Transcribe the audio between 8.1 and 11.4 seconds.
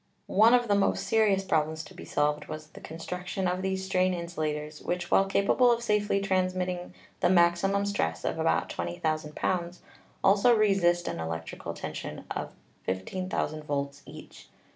of about 20,000 pounds, also resist an